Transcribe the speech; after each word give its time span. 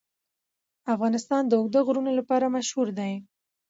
افغانستان 0.93 1.43
د 1.47 1.51
اوږده 1.59 1.79
غرونه 1.87 2.11
لپاره 2.19 2.53
مشهور 2.55 2.87
دی. 2.99 3.13